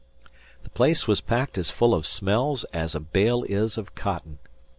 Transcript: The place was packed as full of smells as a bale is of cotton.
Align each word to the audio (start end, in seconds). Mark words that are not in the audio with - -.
The 0.63 0.71
place 0.71 1.05
was 1.07 1.21
packed 1.21 1.59
as 1.59 1.69
full 1.69 1.93
of 1.93 2.07
smells 2.07 2.63
as 2.73 2.95
a 2.95 2.99
bale 2.99 3.43
is 3.43 3.77
of 3.77 3.93
cotton. 3.93 4.39